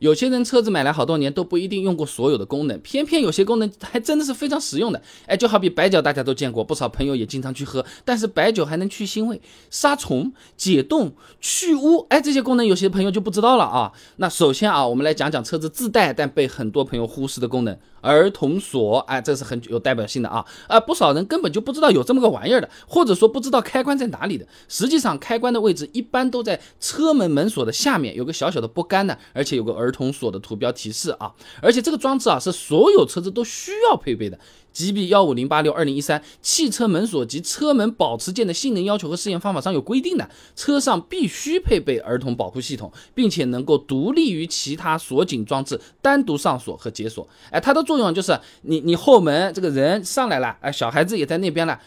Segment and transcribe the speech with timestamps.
[0.00, 5.00] 有些人车子买来好多年都不一定用过所有的功能，偏偏有些功能还真的是非常实用的。
[5.26, 7.84] 哎，就好比白酒，大家都见过，不少朋友也经常去喝。
[8.04, 9.40] 但是白酒还能去腥味、
[9.70, 13.92] 杀虫、解冻、去污，哎，这些功能有些朋友就不知道了啊。
[14.16, 19.00] 那首先啊，我们来讲讲车子自带但被很多朋友忽视的功能——儿童锁。
[19.00, 20.42] 哎，这是很有代表性的啊。
[20.66, 24.46] 啊，不少人根本就不知道有这么个玩意儿的，或者说不知道开关在哪里的。
[24.66, 29.90] 实际上，开关的位置一般都在车门门锁的下面，有个小小的拨杆呢，而且有个儿。
[29.90, 34.38] 儿童锁的图标提示啊，而且这个装置啊是所有车子都需要配备的。
[34.72, 47.28] GB 幺五零八六二零一三汽车门锁及车门保持件的性能要求和试验方法上有规定的，车上必须配备儿童保护系统，并且能够独立于其他锁紧装置单独上锁和解锁。
[47.50, 51.80] 哎，它的作用就是你你后门这个人上来了，哎，小孩子也在那边了。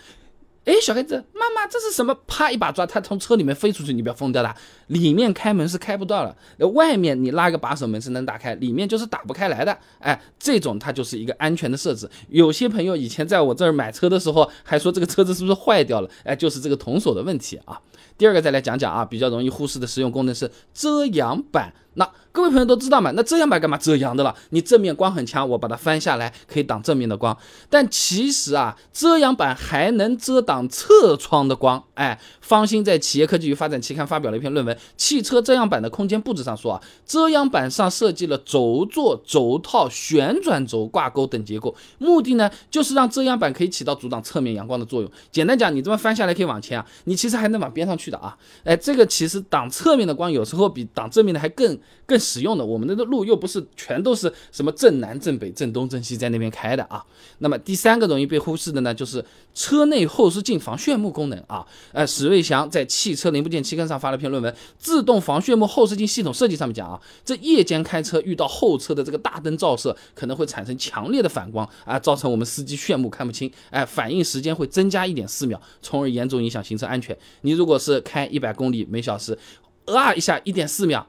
[0.66, 2.16] 哎，小孩子，妈妈，这是什么？
[2.28, 4.56] 啪一把抓，他从车里面飞出去，你不要疯掉了。
[4.88, 6.36] 里面开门是开不到了，
[6.74, 9.78] 外面你拉个把手门是能打开，里面就是打不开来的。
[10.00, 12.10] 哎，这种它就是一个安全的设置。
[12.30, 16.10] 有些朋友以前在我这儿买车的时候，还说这个车子是不是坏掉了？
[16.24, 17.80] 哎，就是这个童锁的问题啊。
[18.18, 21.74] 第二个再来讲讲啊，比较容易忽视的实用功能是遮阳板。
[21.96, 23.12] 那各位朋友都知道嘛？
[23.12, 24.36] 那遮阳板干嘛遮阳的了？
[24.50, 27.36] 你正面光很强，我把它翻下来可以挡正面的光。
[27.70, 31.84] 但其实啊，遮阳板还能遮挡侧窗的光。
[31.96, 45.12] 哎，方兴在企业科技与发展期刊发表了一篇论文《汽车遮阳板的空间布置》上说啊，遮阳板上设计了轴座、轴套、旋转轴、挂钩等结构，目的呢就是让遮阳板可以起到阻挡侧面阳光的作用。
[45.32, 48.38] 简单讲，你这么翻下来可以往前啊，你其实还能往边上去的啊。
[48.64, 51.78] 哎，这个其实挡侧面的光有时候比挡正面的还更。
[52.06, 57.02] 更实用的，我们的路又不是全都是什么正南正北正东正西在那边开的啊。
[57.38, 59.24] 那么第三个容易被忽视的呢，就是
[59.56, 61.66] 车内后视镜防眩目功能啊。
[61.92, 77.18] 呃，史瑞祥在汽车零部件期刊上发了篇论文《自动防眩目后视镜系统设计》，上面讲啊，这夜间开车遇到后车的这个大灯照射，可能会产生强烈的反光啊，造成我们司机眩目看不清，哎，反应时间会增加一点四秒，从而严重影响行车安全。
[77.42, 79.38] 你如果是开一百公里每小时，
[79.86, 81.06] 啊一下一点四秒。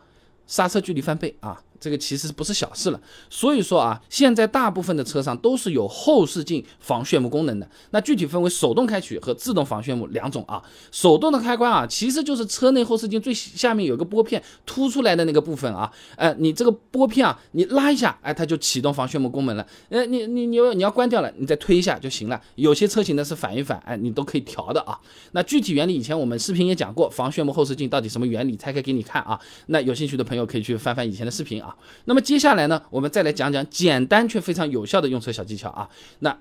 [0.47, 1.59] 刹车距离翻倍啊！
[1.84, 7.69] 这个其实不是小事了，所以说啊，现在大部分的车上都是有后视镜防眩目功能的。
[7.91, 10.62] 那具体分为手动开启和自动防眩目两种啊。
[10.91, 15.93] 手动的开关啊，其实就是车内后视镜最下面有个拨片凸出来的那个部分啊。
[16.17, 19.66] 呃，你这个拨片啊，你拉一下，哎，它就启动防眩目功能了。
[19.91, 22.41] 呃，你你你你要关掉了，你再推一下就行了。
[22.55, 24.99] 有些车型呢是反一反，哎，你都可以调的啊。
[25.33, 29.39] 那具体原理以前我们视频也讲过，防眩目后视镜到底什么原理，拆开给你看啊。
[29.66, 31.73] 那有兴趣的朋友可以去翻翻以前的视频啊。
[32.04, 35.88] 那么接下来呢，我们再来讲讲简单却非常有效的用车小技巧啊。
[36.20, 36.36] 那。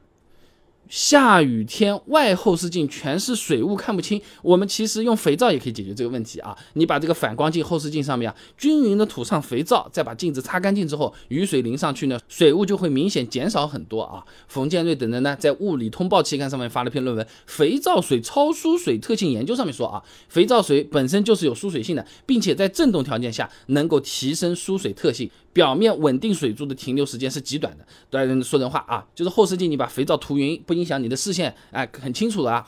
[0.89, 6.55] 下雨天外后视镜全是水雾看不清，我们其实用肥皂也可以解决这个问题啊。
[6.73, 14.23] 你把这个反光镜后视镜上面啊均匀的涂上肥皂，再把镜子擦干净之后，雨水淋上去呢，水雾就会明显减少很多啊。
[14.47, 25.29] 冯建瑞等人呢在《物理通报》期刊上面发了篇论文《肥皂水超疏水特性研究》，上面说啊，肥皂水本身就是有疏水性的，并且在振动条件下能够提升疏水特性。
[25.53, 27.85] 表面稳定水柱的停留时间是极短的。
[28.09, 32.67] 对说人话啊，就是后视镜你把肥皂涂匀，不影响你的视线，哎，很清楚的啊。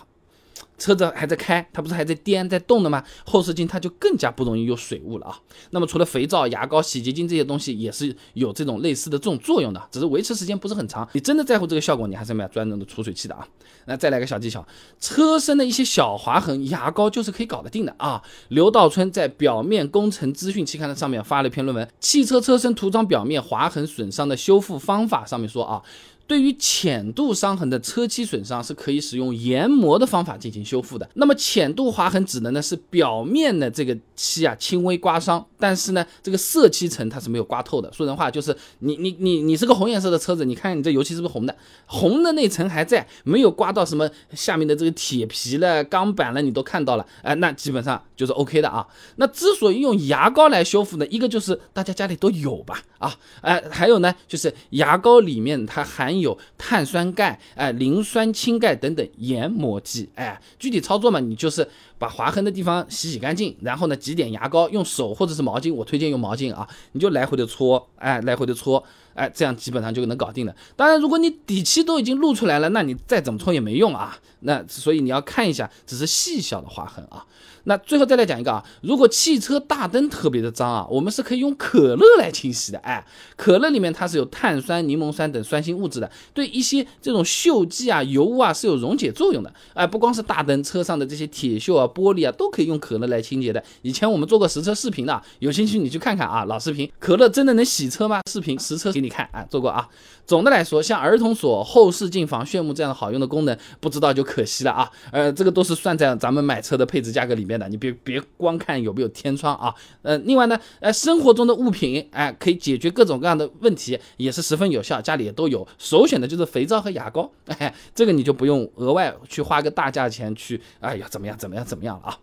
[0.78, 3.04] 车子还在开，它不是还在颠在动的吗？
[3.26, 5.40] 后视镜它就更加不容易有水雾了啊。
[5.72, 11.08] 那么除了肥皂、牙膏、洗洁精这些东西，也是有这种类似的这种作用的，只是维持时间不是很长。
[11.14, 13.48] 你真的在乎这个效果，你还是买专用的除水器的啊。
[13.86, 14.66] 那再来个小技巧，
[15.00, 18.22] 车身的一些小划痕，牙膏就是可以搞得定的啊。
[18.50, 25.82] 刘道春在《表面工程资讯》期刊的上面发了一篇论文《汽车车身涂装表面划痕损伤的修复方法》，上面说啊。
[26.28, 31.08] 对于浅度伤痕的车漆损伤，是可以使用研磨的方法进行修复的。
[31.14, 37.92] 那么浅度划痕指的呢是表面的这个漆啊轻微刮伤，但是呢这个色漆层它是没有刮透的。
[37.94, 41.56] 说人话就是你你你你是个红颜色的车子，你看你这油漆是不是红的？
[41.86, 48.88] 红的那层还在，没有刮到什么下面的这个铁皮了、钢板了，你都看到了，哎，那基本上就是 OK 的啊。
[49.18, 61.68] 那之所以用牙膏来修复呢，一个就是大家家里都有吧，啊，哎，还有呢就是牙膏里面它含有碳酸钙、哎磷酸氢钙等等研磨剂，哎，具体操作嘛，你就是
[61.98, 68.84] 把划痕的地方洗洗干净，然后呢挤点牙膏，用手或者是毛巾，我推荐用毛巾啊，你就来回的搓，哎，来回的搓，
[69.16, 70.56] 哎，这样基本上就能搞定了。
[70.76, 74.18] 当然，如果你底漆都已经露出来了，那你再怎么冲也没用啊。
[74.42, 77.26] 那所以你要看一下，只是细小的划痕啊。
[77.68, 82.78] 那最后再来讲一个啊，如果汽车大灯特别的脏啊，我们是可以用可乐来清洗的。
[82.80, 83.04] 哎，
[83.36, 89.52] 可乐里面它是有碳酸、柠檬酸等酸性物质的，对一些这种锈迹啊、油污啊是有溶解作用的。
[89.74, 93.64] 哎，不光是大灯，车上的这些铁锈啊、玻璃啊，都可以用可乐来清洁的。
[93.82, 98.22] 以前我们做过实车视频的，有兴趣你去看看啊，老视频，可乐真的能洗车吗？
[98.30, 99.88] 视频实车给你你看啊，做过啊。
[100.26, 104.92] 总的来说，像儿童锁、后视镜防炫目这样的好用的功能，不知道就可惜了啊。
[105.12, 109.72] 呃，这个都是算在咱们买车的配置价格里面的，你别别光看有没有天窗啊。
[110.02, 115.68] 呃，另外呢，呃，生活中的物品，哎，可以解决各种各样的问题，也是十分有效，家里也都有。
[115.78, 122.18] 首选的就是肥皂和牙膏，哎，这个你就不用额外去花个大价钱去，哎呀，怎么样怎么样怎么样了啊。